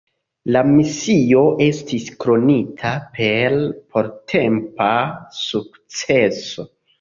[0.53, 3.55] La misio estis kronita per
[3.97, 4.89] portempa
[5.43, 6.67] sukceso.